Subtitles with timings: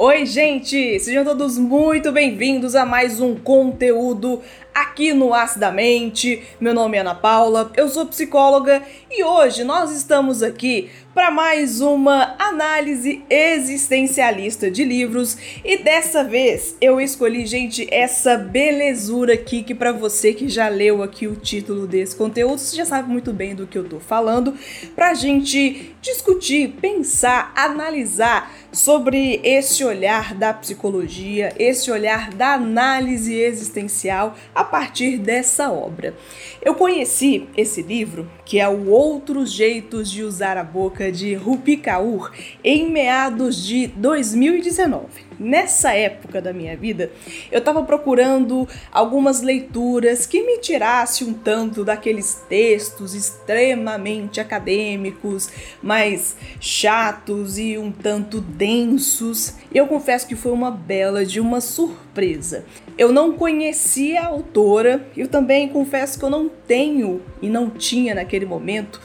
[0.00, 1.00] Oi, gente!
[1.00, 4.40] Sejam todos muito bem-vindos a mais um conteúdo
[4.80, 6.42] aqui no Acidamente.
[6.60, 11.80] Meu nome é Ana Paula, eu sou psicóloga e hoje nós estamos aqui para mais
[11.80, 19.74] uma análise existencialista de livros e dessa vez eu escolhi, gente, essa belezura aqui que
[19.74, 23.52] para você que já leu aqui o título desse conteúdo, você já sabe muito bem
[23.52, 24.54] do que eu tô falando,
[24.94, 34.36] pra gente discutir, pensar, analisar sobre esse olhar da psicologia, esse olhar da análise existencial
[34.54, 36.14] a partir dessa obra.
[36.62, 41.76] Eu conheci esse livro, que é o Outros Jeitos de Usar a Boca de Rupi
[41.76, 42.32] Kaur,
[42.64, 47.10] em meados de 2019 nessa época da minha vida,
[47.50, 55.48] eu estava procurando algumas leituras que me tirasse um tanto daqueles textos extremamente acadêmicos,
[55.82, 59.54] mais chatos e um tanto densos.
[59.72, 62.64] E eu confesso que foi uma bela de uma surpresa.
[62.96, 68.12] Eu não conhecia a autora, eu também confesso que eu não tenho e não tinha
[68.12, 69.00] naquele momento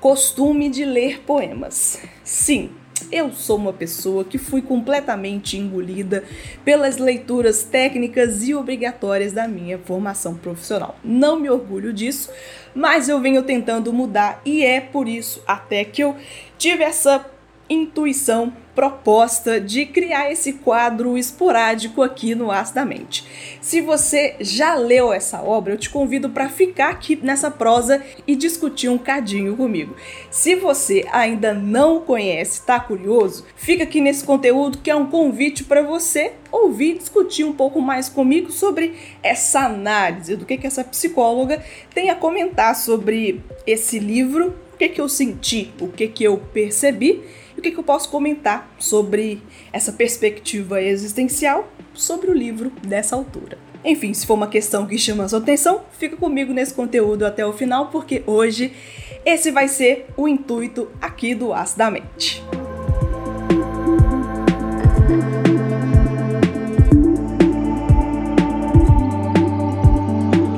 [0.00, 1.98] costume de ler poemas.
[2.22, 2.70] Sim,
[3.10, 6.24] eu sou uma pessoa que fui completamente engolida
[6.64, 10.96] pelas leituras técnicas e obrigatórias da minha formação profissional.
[11.04, 12.30] Não me orgulho disso,
[12.74, 16.16] mas eu venho tentando mudar e é por isso até que eu
[16.58, 17.24] tive essa
[17.68, 23.24] intuição proposta de criar esse quadro esporádico aqui no Acidamente.
[23.58, 28.36] Se você já leu essa obra, eu te convido para ficar aqui nessa prosa e
[28.36, 29.96] discutir um cadinho comigo.
[30.30, 35.64] Se você ainda não conhece, está curioso, fica aqui nesse conteúdo que é um convite
[35.64, 40.66] para você ouvir e discutir um pouco mais comigo sobre essa análise do que, que
[40.66, 46.06] essa psicóloga tem a comentar sobre esse livro, o que, que eu senti, o que,
[46.08, 47.24] que eu percebi
[47.56, 53.16] e o que, que eu posso comentar sobre essa perspectiva existencial sobre o livro dessa
[53.16, 53.58] altura.
[53.84, 57.46] Enfim, se for uma questão que chama a sua atenção, fica comigo nesse conteúdo até
[57.46, 58.72] o final, porque hoje
[59.24, 62.42] esse vai ser o intuito aqui do Acidamente.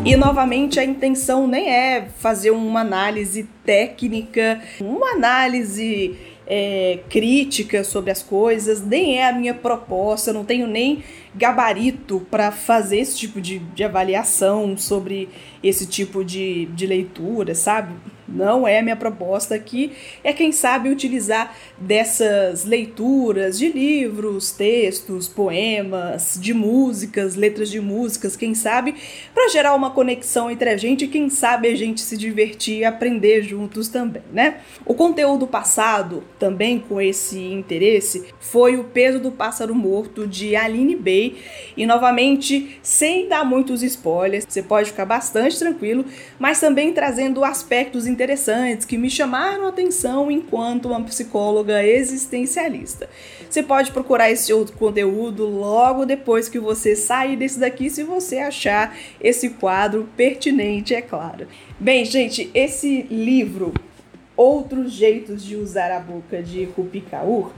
[0.09, 6.17] E novamente a intenção nem é fazer uma análise técnica, uma análise
[6.49, 11.05] é, crítica sobre as coisas, nem é a minha proposta, não tenho nem
[11.39, 15.29] gabarito para fazer esse tipo de, de avaliação sobre
[15.63, 17.95] esse tipo de, de leitura, sabe?
[18.29, 25.27] Não é a minha proposta aqui, é quem sabe utilizar dessas leituras de livros, textos,
[25.27, 28.95] poemas, de músicas, letras de músicas, quem sabe,
[29.33, 32.85] para gerar uma conexão entre a gente e quem sabe a gente se divertir e
[32.85, 34.59] aprender juntos também, né?
[34.85, 40.97] O conteúdo passado, também com esse interesse, foi O Peso do Pássaro Morto de Aline
[40.97, 41.28] Bay
[41.77, 46.05] e novamente, sem dar muitos spoilers, você pode ficar bastante tranquilo,
[46.39, 53.09] mas também trazendo aspectos interessantes que me chamaram a atenção enquanto uma psicóloga existencialista.
[53.49, 58.39] Você pode procurar esse outro conteúdo logo depois que você sair desse daqui, se você
[58.39, 61.47] achar esse quadro pertinente, é claro.
[61.79, 63.73] Bem, gente, esse livro,
[64.37, 67.53] Outros Jeitos de Usar a Boca, de Rupi Kaur,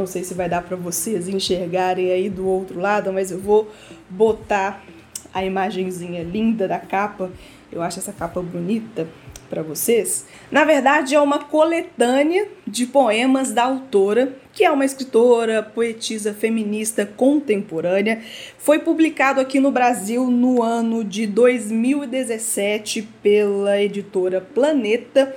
[0.00, 3.70] não sei se vai dar para vocês enxergarem aí do outro lado, mas eu vou
[4.10, 4.84] botar
[5.32, 7.30] a imagenzinha linda da capa.
[7.70, 9.06] Eu acho essa capa bonita
[9.48, 10.26] para vocês.
[10.50, 17.06] Na verdade, é uma coletânea de poemas da autora, que é uma escritora, poetisa feminista
[17.06, 18.20] contemporânea.
[18.58, 25.34] Foi publicado aqui no Brasil no ano de 2017 pela editora Planeta.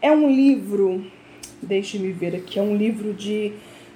[0.00, 1.04] É um livro,
[1.62, 3.52] deixe-me ver aqui, é um livro de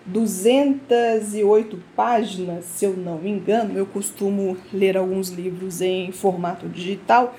[0.06, 3.78] 208 páginas, se eu não me engano.
[3.78, 7.36] Eu costumo ler alguns livros em formato digital,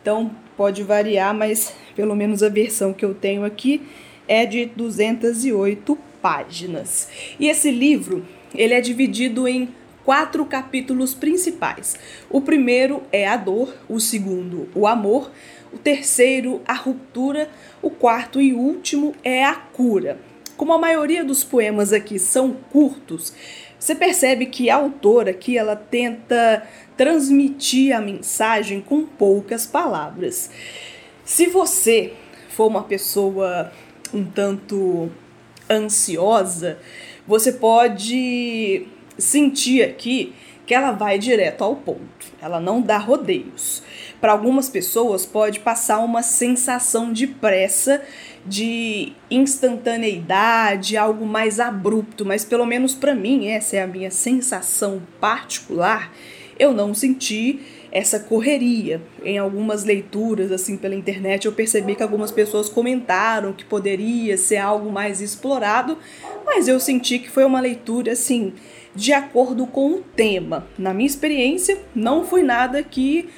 [0.00, 3.82] então pode variar, mas pelo menos a versão que eu tenho aqui
[4.28, 7.08] é de 208 páginas.
[7.38, 9.68] E esse livro, ele é dividido em
[10.04, 11.96] quatro capítulos principais.
[12.30, 15.30] O primeiro é a dor, o segundo, o amor,
[15.72, 17.50] o terceiro, a ruptura,
[17.82, 20.18] o quarto e último é a cura.
[20.56, 23.32] Como a maioria dos poemas aqui são curtos,
[23.78, 26.66] você percebe que a autora aqui ela tenta
[26.96, 30.50] transmitir a mensagem com poucas palavras.
[31.24, 32.12] Se você
[32.48, 33.72] for uma pessoa
[34.12, 35.10] um tanto
[35.68, 36.78] ansiosa,
[37.26, 38.86] você pode
[39.18, 40.32] sentir aqui
[40.66, 43.82] que ela vai direto ao ponto, ela não dá rodeios.
[44.20, 48.02] Para algumas pessoas pode passar uma sensação de pressa,
[48.46, 55.02] de instantaneidade, algo mais abrupto, mas pelo menos para mim, essa é a minha sensação
[55.20, 56.12] particular,
[56.58, 57.60] eu não senti
[57.94, 59.00] essa correria.
[59.22, 64.56] Em algumas leituras assim pela internet eu percebi que algumas pessoas comentaram que poderia ser
[64.56, 65.96] algo mais explorado,
[66.54, 68.52] mas eu senti que foi uma leitura assim
[68.94, 70.68] de acordo com o tema.
[70.78, 73.28] Na minha experiência, não foi nada que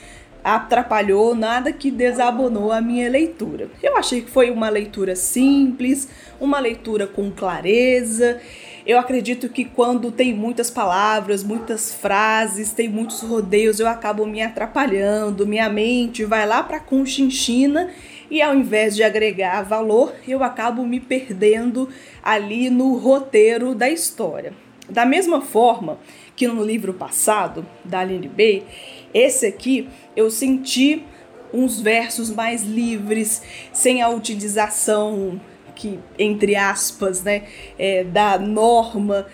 [0.44, 3.70] atrapalhou, nada que desabonou a minha leitura.
[3.82, 8.38] Eu achei que foi uma leitura simples, uma leitura com clareza
[8.86, 14.40] eu acredito que quando tem muitas palavras, muitas frases, tem muitos rodeios, eu acabo me
[14.40, 17.90] atrapalhando, minha mente vai lá para Conchinchina
[18.30, 21.88] e ao invés de agregar valor, eu acabo me perdendo
[22.22, 24.52] ali no roteiro da história.
[24.88, 25.98] Da mesma forma
[26.34, 28.64] que no livro passado, da Aline Bay,
[29.12, 31.02] esse aqui eu senti
[31.52, 33.42] uns versos mais livres,
[33.72, 35.40] sem a utilização
[35.74, 37.44] que, entre aspas, né,
[37.78, 39.26] é, da norma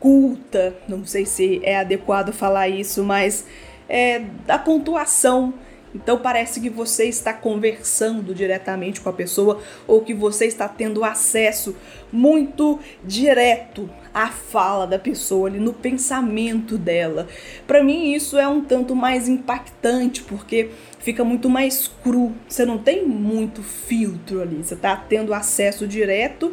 [0.00, 3.46] culta, não sei se é adequado falar isso, mas
[3.88, 5.54] é, da pontuação.
[5.94, 11.04] Então parece que você está conversando diretamente com a pessoa ou que você está tendo
[11.04, 11.74] acesso
[12.12, 17.26] muito direto à fala da pessoa ali no pensamento dela.
[17.66, 22.34] Para mim isso é um tanto mais impactante porque fica muito mais cru.
[22.48, 26.52] Você não tem muito filtro ali, você está tendo acesso direto.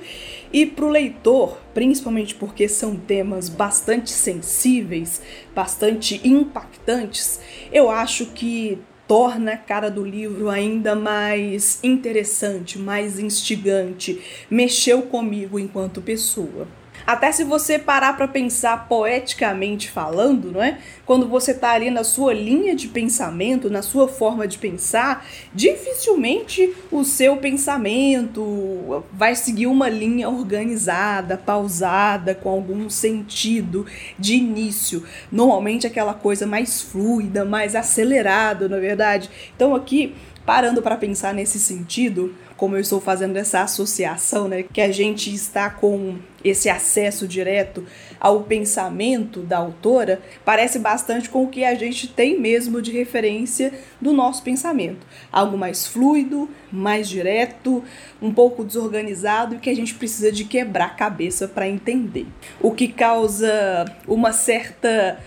[0.51, 5.21] E para o leitor, principalmente porque são temas bastante sensíveis,
[5.55, 7.39] bastante impactantes,
[7.71, 14.21] eu acho que torna a cara do livro ainda mais interessante, mais instigante.
[14.49, 16.67] Mexeu comigo enquanto pessoa.
[17.05, 20.77] Até se você parar para pensar poeticamente falando, não é?
[21.05, 26.73] Quando você está ali na sua linha de pensamento, na sua forma de pensar, dificilmente
[26.91, 33.85] o seu pensamento vai seguir uma linha organizada, pausada, com algum sentido
[34.17, 35.03] de início.
[35.31, 39.29] Normalmente aquela coisa mais fluida, mais acelerada, na é verdade.
[39.55, 40.15] Então aqui
[40.45, 45.33] parando para pensar nesse sentido, como eu estou fazendo essa associação, né, que a gente
[45.33, 47.85] está com esse acesso direto
[48.19, 53.73] ao pensamento da autora, parece bastante com o que a gente tem mesmo de referência
[54.01, 55.05] do nosso pensamento.
[55.31, 57.83] Algo mais fluido, mais direto,
[58.21, 62.27] um pouco desorganizado e que a gente precisa de quebrar a cabeça para entender.
[62.61, 65.19] O que causa uma certa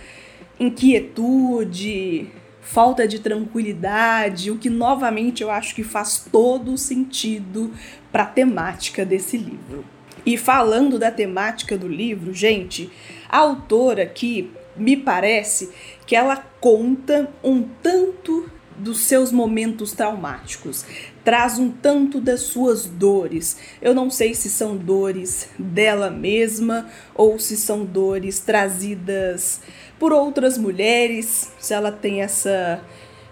[0.59, 2.27] inquietude,
[2.67, 7.73] falta de tranquilidade, o que novamente eu acho que faz todo o sentido
[8.11, 9.85] para a temática desse livro.
[10.25, 12.91] E falando da temática do livro, gente,
[13.29, 15.71] a autora aqui me parece
[16.05, 20.85] que ela conta um tanto dos seus momentos traumáticos,
[21.23, 23.57] traz um tanto das suas dores.
[23.81, 29.61] Eu não sei se são dores dela mesma ou se são dores trazidas
[29.99, 32.81] por outras mulheres, se ela tem essa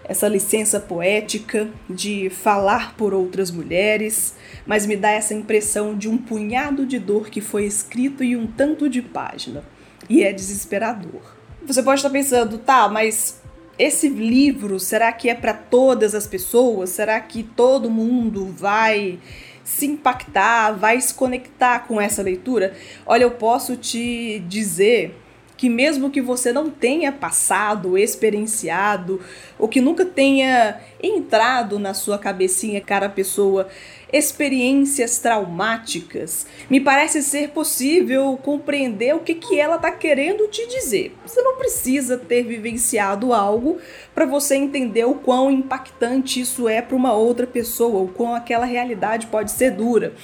[0.08, 4.34] essa licença poética de falar por outras mulheres,
[4.64, 8.46] mas me dá essa impressão de um punhado de dor que foi escrito em um
[8.46, 9.64] tanto de página.
[10.08, 11.22] E é desesperador.
[11.66, 13.40] Você pode estar pensando, tá, mas
[13.78, 16.90] esse livro, será que é para todas as pessoas?
[16.90, 19.18] Será que todo mundo vai
[19.62, 22.74] se impactar, vai se conectar com essa leitura?
[23.04, 25.14] Olha, eu posso te dizer
[25.56, 29.20] que mesmo que você não tenha passado, experienciado,
[29.58, 33.68] ou que nunca tenha entrado na sua cabecinha, cara pessoa,
[34.12, 41.14] experiências traumáticas, me parece ser possível compreender o que, que ela está querendo te dizer.
[41.24, 43.78] Você não precisa ter vivenciado algo
[44.14, 48.66] para você entender o quão impactante isso é para uma outra pessoa, o quão aquela
[48.66, 50.14] realidade pode ser dura.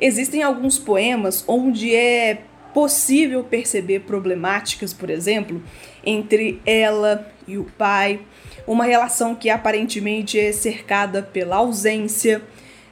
[0.00, 2.42] Existem alguns poemas onde é
[2.74, 5.62] possível perceber problemáticas, por exemplo,
[6.04, 8.20] entre ela e o pai,
[8.66, 12.42] uma relação que aparentemente é cercada pela ausência,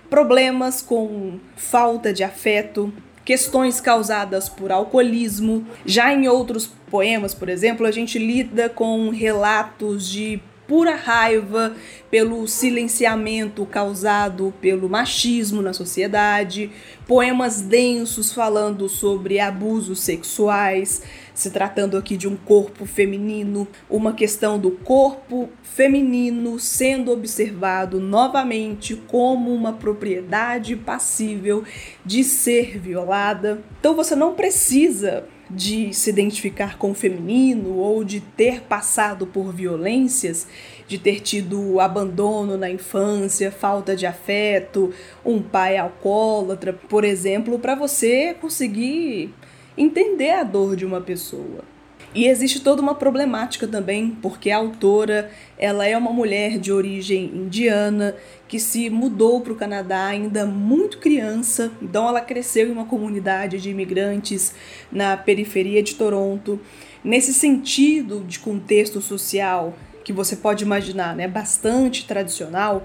[0.08, 2.92] problemas com falta de afeto,
[3.24, 5.66] questões causadas por alcoolismo.
[5.84, 10.40] Já em outros poemas, por exemplo, a gente lida com relatos de
[10.72, 11.76] pura raiva
[12.10, 16.70] pelo silenciamento causado pelo machismo na sociedade,
[17.06, 21.02] poemas densos falando sobre abusos sexuais,
[21.34, 28.96] se tratando aqui de um corpo feminino, uma questão do corpo feminino sendo observado novamente
[28.96, 31.64] como uma propriedade passível
[32.02, 33.62] de ser violada.
[33.78, 35.24] Então você não precisa
[35.54, 40.46] de se identificar com o feminino ou de ter passado por violências,
[40.88, 44.92] de ter tido abandono na infância, falta de afeto,
[45.24, 49.34] um pai alcoólatra, por exemplo, para você conseguir
[49.76, 51.71] entender a dor de uma pessoa.
[52.14, 57.24] E existe toda uma problemática também, porque a autora, ela é uma mulher de origem
[57.24, 58.14] indiana
[58.46, 63.58] que se mudou para o Canadá ainda muito criança, então ela cresceu em uma comunidade
[63.58, 64.54] de imigrantes
[64.90, 66.60] na periferia de Toronto.
[67.02, 72.84] Nesse sentido de contexto social que você pode imaginar, né, bastante tradicional,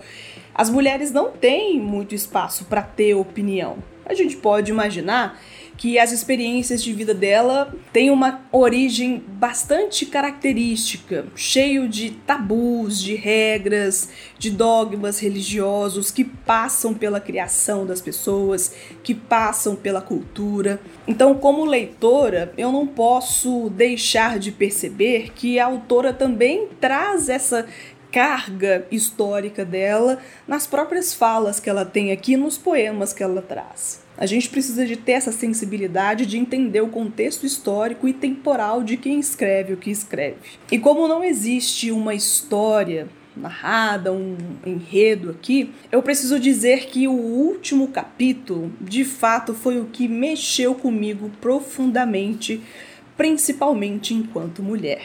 [0.56, 3.78] as mulheres não têm muito espaço para ter opinião.
[4.06, 5.38] A gente pode imaginar
[5.78, 13.16] que as experiências de vida dela têm uma origem bastante característica, cheio de tabus, de
[13.16, 20.82] regras, de dogmas religiosos que passam pela criação das pessoas, que passam pela cultura.
[21.08, 27.68] Então, como leitora, eu não posso deixar de perceber que a autora também traz essa
[28.12, 30.18] carga histórica dela
[30.48, 34.07] nas próprias falas que ela tem aqui nos poemas que ela traz.
[34.18, 38.98] A gente precisa de ter essa sensibilidade de entender o contexto histórico e temporal de
[38.98, 40.38] quem escreve o que escreve.
[40.72, 47.12] E como não existe uma história narrada, um enredo aqui, eu preciso dizer que o
[47.12, 52.60] último capítulo, de fato, foi o que mexeu comigo profundamente,
[53.16, 55.02] principalmente enquanto mulher.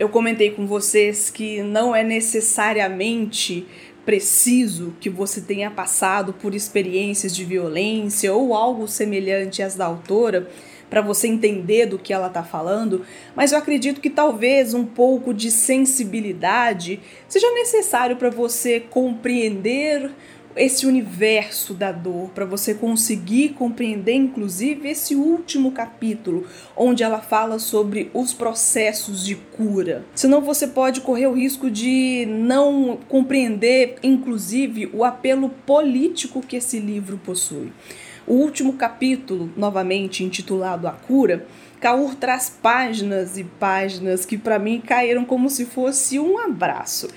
[0.00, 3.66] Eu comentei com vocês que não é necessariamente
[4.08, 10.48] preciso que você tenha passado por experiências de violência ou algo semelhante às da autora
[10.88, 13.04] para você entender do que ela está falando,
[13.36, 20.10] mas eu acredito que talvez um pouco de sensibilidade seja necessário para você compreender
[20.58, 26.46] esse universo da dor, para você conseguir compreender, inclusive, esse último capítulo,
[26.76, 30.04] onde ela fala sobre os processos de cura.
[30.14, 36.78] Senão você pode correr o risco de não compreender, inclusive, o apelo político que esse
[36.78, 37.72] livro possui.
[38.26, 41.46] O último capítulo, novamente intitulado A Cura,
[41.80, 47.08] Kaur traz páginas e páginas que para mim caíram como se fosse um abraço.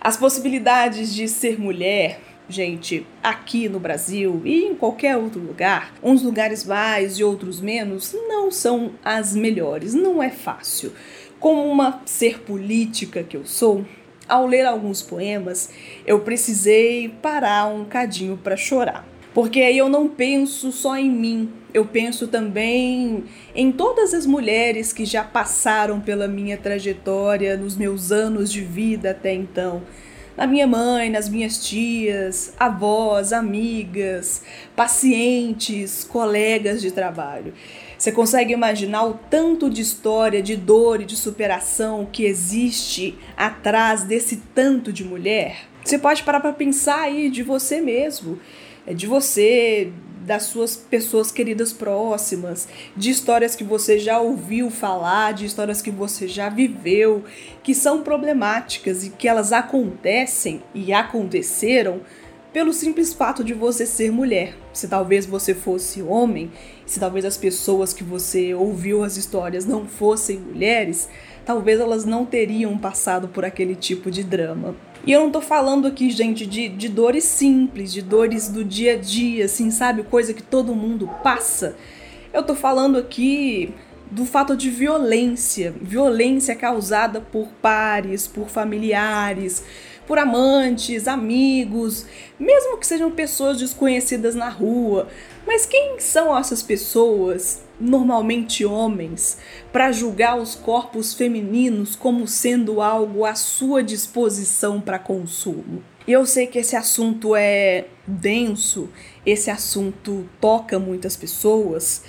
[0.00, 6.22] As possibilidades de ser mulher, gente, aqui no Brasil e em qualquer outro lugar, uns
[6.22, 10.92] lugares mais e outros menos, não são as melhores, não é fácil.
[11.38, 13.84] Como uma ser política que eu sou,
[14.28, 15.70] ao ler alguns poemas,
[16.06, 19.06] eu precisei parar um cadinho para chorar.
[19.32, 24.92] Porque aí eu não penso só em mim, eu penso também em todas as mulheres
[24.92, 29.82] que já passaram pela minha trajetória nos meus anos de vida até então
[30.40, 34.42] na minha mãe, nas minhas tias, avós, amigas,
[34.74, 37.52] pacientes, colegas de trabalho.
[37.98, 44.02] Você consegue imaginar o tanto de história, de dor e de superação que existe atrás
[44.02, 45.66] desse tanto de mulher?
[45.84, 48.40] Você pode parar para pensar aí de você mesmo,
[48.86, 55.32] é de você, das suas pessoas queridas próximas, de histórias que você já ouviu falar,
[55.32, 57.24] de histórias que você já viveu,
[57.62, 62.00] que são problemáticas e que elas acontecem e aconteceram
[62.52, 64.56] pelo simples fato de você ser mulher.
[64.72, 66.50] Se talvez você fosse homem,
[66.84, 71.08] se talvez as pessoas que você ouviu as histórias não fossem mulheres,
[71.46, 74.74] talvez elas não teriam passado por aquele tipo de drama.
[75.06, 78.94] E eu não tô falando aqui, gente, de, de dores simples, de dores do dia
[78.94, 80.02] a dia, assim, sabe?
[80.02, 81.74] Coisa que todo mundo passa.
[82.32, 83.72] Eu tô falando aqui
[84.10, 89.64] do fato de violência, violência causada por pares, por familiares,
[90.10, 92.04] por amantes, amigos,
[92.36, 95.06] mesmo que sejam pessoas desconhecidas na rua.
[95.46, 97.62] Mas quem são essas pessoas?
[97.80, 99.38] normalmente homens,
[99.72, 105.82] para julgar os corpos femininos como sendo algo à sua disposição para consumo.
[106.06, 108.90] Eu sei que esse assunto é denso,
[109.24, 112.04] esse assunto toca muitas pessoas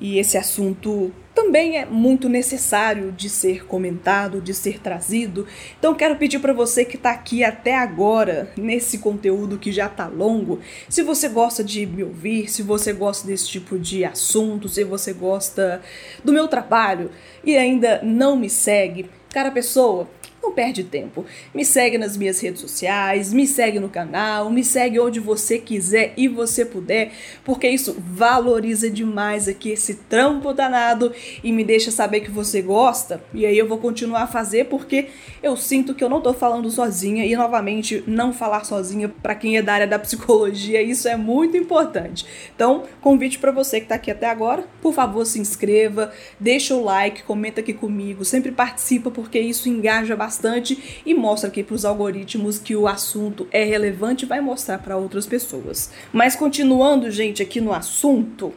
[0.00, 5.46] e esse assunto também é muito necessário de ser comentado, de ser trazido.
[5.78, 10.06] Então quero pedir para você que está aqui até agora nesse conteúdo que já está
[10.06, 14.82] longo, se você gosta de me ouvir, se você gosta desse tipo de assunto, se
[14.82, 15.82] você gosta
[16.24, 17.10] do meu trabalho
[17.44, 20.08] e ainda não me segue, cara pessoa,
[20.42, 21.24] não perde tempo.
[21.54, 26.12] Me segue nas minhas redes sociais, me segue no canal, me segue onde você quiser
[26.16, 27.12] e você puder,
[27.44, 31.12] porque isso valoriza demais aqui esse trampo danado
[31.44, 33.22] e me deixa saber que você gosta.
[33.34, 35.08] E aí eu vou continuar a fazer porque
[35.42, 39.56] eu sinto que eu não tô falando sozinha e novamente não falar sozinha para quem
[39.56, 42.26] é da área da psicologia, isso é muito importante.
[42.54, 46.82] Então, convite para você que tá aqui até agora, por favor, se inscreva, deixa o
[46.82, 51.74] like, comenta aqui comigo, sempre participa porque isso engaja bastante bastante e mostra aqui para
[51.74, 55.90] os algoritmos que o assunto é relevante e vai mostrar para outras pessoas.
[56.12, 58.54] Mas continuando, gente, aqui no assunto,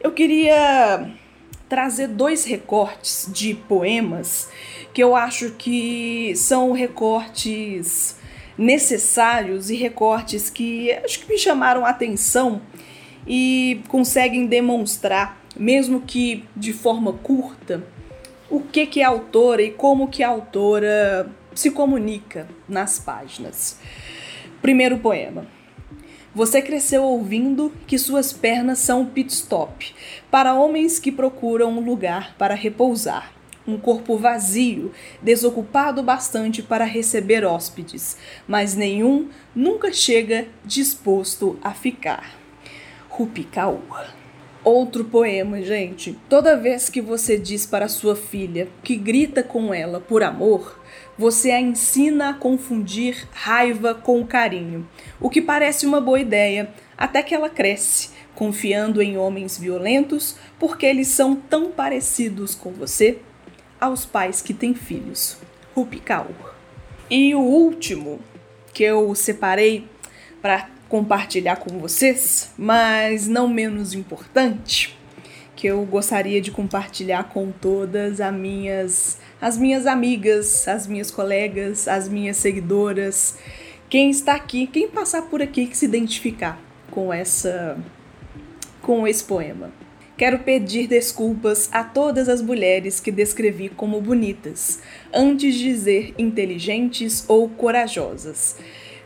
[0.00, 1.10] eu queria
[1.68, 4.48] trazer dois recortes de poemas
[4.94, 8.16] que eu acho que são recortes
[8.56, 12.62] necessários e recortes que acho que me chamaram a atenção
[13.26, 17.84] e conseguem demonstrar, mesmo que de forma curta,
[18.50, 23.78] o que, que autora e como que a autora se comunica nas páginas.
[24.62, 25.46] Primeiro poema.
[26.34, 29.94] Você cresceu ouvindo que suas pernas são pit stop
[30.30, 33.32] para homens que procuram um lugar para repousar.
[33.66, 42.34] Um corpo vazio, desocupado bastante para receber hóspedes, mas nenhum nunca chega disposto a ficar.
[43.08, 44.17] Rupicaua.
[44.68, 46.14] Outro poema, gente.
[46.28, 50.78] Toda vez que você diz para sua filha que grita com ela por amor,
[51.16, 54.86] você a ensina a confundir raiva com carinho,
[55.18, 60.84] o que parece uma boa ideia, até que ela cresce, confiando em homens violentos porque
[60.84, 63.20] eles são tão parecidos com você
[63.80, 65.38] aos pais que têm filhos.
[65.74, 66.52] Rupi Kaur.
[67.08, 68.20] E o último
[68.74, 69.86] que eu separei
[70.42, 74.96] para compartilhar com vocês, mas não menos importante,
[75.54, 81.86] que eu gostaria de compartilhar com todas as minhas as minhas amigas, as minhas colegas,
[81.86, 83.38] as minhas seguidoras,
[83.88, 87.78] quem está aqui, quem passar por aqui que se identificar com essa
[88.82, 89.70] com esse poema.
[90.16, 94.80] Quero pedir desculpas a todas as mulheres que descrevi como bonitas,
[95.14, 98.56] antes de dizer inteligentes ou corajosas.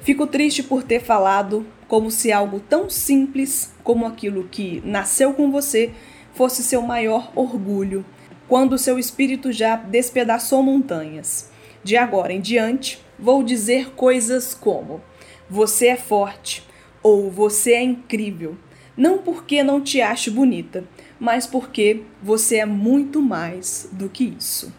[0.02, 5.48] Fico triste por ter falado como se algo tão simples como aquilo que nasceu com
[5.48, 5.92] você
[6.34, 8.04] fosse seu maior orgulho,
[8.48, 11.52] quando seu espírito já despedaçou montanhas.
[11.84, 15.00] De agora em diante, vou dizer coisas como:
[15.48, 16.66] você é forte
[17.00, 18.56] ou você é incrível,
[18.96, 20.82] não porque não te ache bonita,
[21.20, 24.72] mas porque você é muito mais do que isso.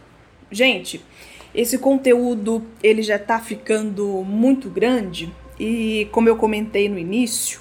[0.52, 1.02] Gente,
[1.54, 7.60] esse conteúdo ele já está ficando muito grande e como eu comentei no início,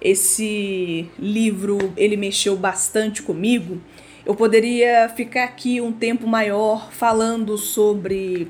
[0.00, 3.80] esse livro ele mexeu bastante comigo.
[4.24, 8.48] Eu poderia ficar aqui um tempo maior falando sobre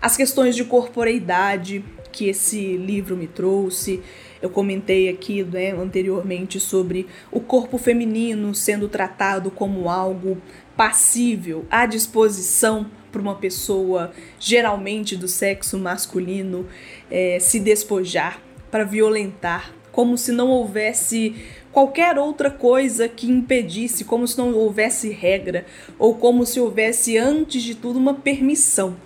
[0.00, 4.00] as questões de corporeidade que esse livro me trouxe.
[4.40, 10.38] Eu comentei aqui né, anteriormente sobre o corpo feminino sendo tratado como algo
[10.78, 16.68] passível, à disposição para uma pessoa, geralmente do sexo masculino,
[17.10, 21.34] é, se despojar, para violentar, como se não houvesse
[21.72, 25.66] qualquer outra coisa que impedisse, como se não houvesse regra,
[25.98, 28.96] ou como se houvesse, antes de tudo, uma permissão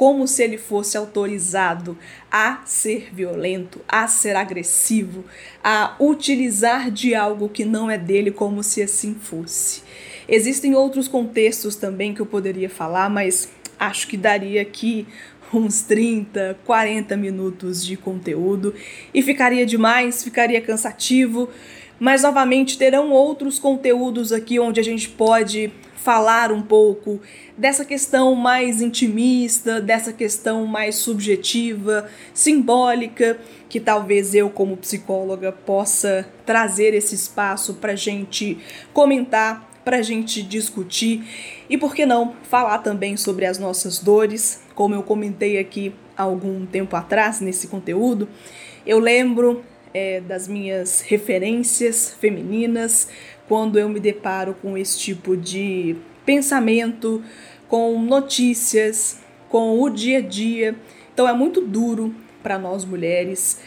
[0.00, 1.94] como se ele fosse autorizado
[2.32, 5.26] a ser violento, a ser agressivo,
[5.62, 9.82] a utilizar de algo que não é dele, como se assim fosse.
[10.32, 15.04] Existem outros contextos também que eu poderia falar, mas acho que daria aqui
[15.52, 18.72] uns 30, 40 minutos de conteúdo
[19.12, 21.48] e ficaria demais, ficaria cansativo.
[21.98, 27.20] Mas novamente terão outros conteúdos aqui onde a gente pode falar um pouco
[27.58, 33.36] dessa questão mais intimista, dessa questão mais subjetiva, simbólica,
[33.68, 38.56] que talvez eu, como psicóloga, possa trazer esse espaço para gente
[38.94, 41.24] comentar para a gente discutir
[41.68, 46.22] e, por que não, falar também sobre as nossas dores, como eu comentei aqui há
[46.22, 48.28] algum tempo atrás nesse conteúdo.
[48.86, 53.08] Eu lembro é, das minhas referências femininas
[53.48, 57.22] quando eu me deparo com esse tipo de pensamento,
[57.68, 60.76] com notícias, com o dia a dia.
[61.12, 63.58] Então é muito duro para nós mulheres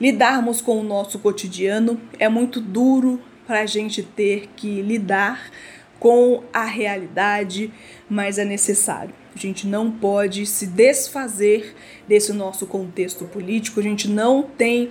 [0.00, 3.20] lidarmos com o nosso cotidiano, é muito duro
[3.50, 5.50] para a gente ter que lidar
[5.98, 7.72] com a realidade,
[8.08, 9.12] mas é necessário.
[9.34, 11.74] A gente não pode se desfazer
[12.06, 14.90] desse nosso contexto político, a gente não tem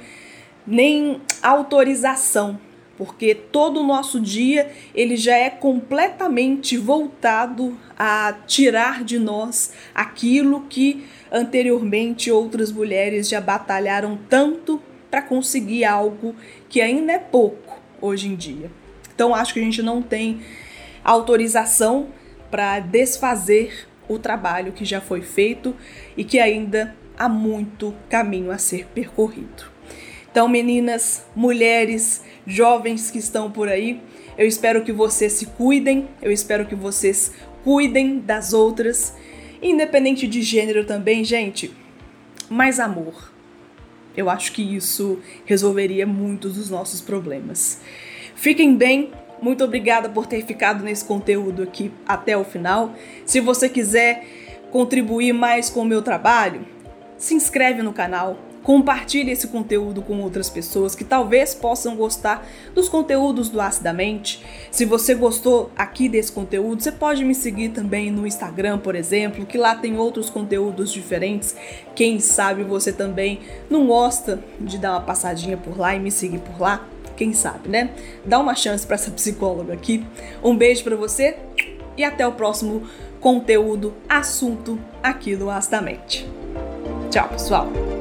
[0.67, 2.59] nem autorização
[2.97, 10.65] porque todo o nosso dia ele já é completamente voltado a tirar de nós aquilo
[10.67, 16.35] que anteriormente outras mulheres já batalharam tanto para conseguir algo
[16.67, 18.71] que ainda é pouco hoje em dia.
[19.13, 20.41] Então acho que a gente não tem
[21.03, 22.07] autorização
[22.49, 25.75] para desfazer o trabalho que já foi feito
[26.17, 29.69] e que ainda há muito caminho a ser percorrido.
[30.31, 33.99] Então, meninas, mulheres, jovens que estão por aí,
[34.37, 37.33] eu espero que vocês se cuidem, eu espero que vocês
[37.63, 39.13] cuidem das outras,
[39.61, 41.73] independente de gênero também, gente.
[42.49, 43.28] Mais amor.
[44.15, 47.79] Eu acho que isso resolveria muitos dos nossos problemas.
[48.35, 52.93] Fiquem bem, muito obrigada por ter ficado nesse conteúdo aqui até o final.
[53.25, 54.25] Se você quiser
[54.71, 56.65] contribuir mais com o meu trabalho,
[57.17, 62.89] se inscreve no canal, Compartilhe esse conteúdo com outras pessoas que talvez possam gostar dos
[62.89, 64.43] conteúdos do Acidamente.
[64.69, 69.45] Se você gostou aqui desse conteúdo, você pode me seguir também no Instagram, por exemplo,
[69.45, 71.55] que lá tem outros conteúdos diferentes.
[71.95, 76.39] Quem sabe você também não gosta de dar uma passadinha por lá e me seguir
[76.39, 76.85] por lá?
[77.15, 77.91] Quem sabe, né?
[78.23, 80.05] Dá uma chance para essa psicóloga aqui.
[80.43, 81.37] Um beijo para você
[81.97, 82.83] e até o próximo
[83.19, 86.25] conteúdo, assunto aqui do Acidamente.
[87.11, 87.98] Tchau, pessoal!